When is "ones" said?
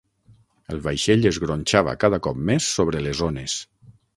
3.29-3.61